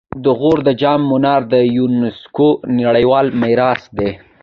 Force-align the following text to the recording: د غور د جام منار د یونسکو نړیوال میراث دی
د 0.23 0.25
غور 0.39 0.57
د 0.67 0.69
جام 0.81 1.01
منار 1.11 1.41
د 1.53 1.55
یونسکو 1.77 2.47
نړیوال 2.81 3.25
میراث 3.41 3.81
دی 3.97 4.09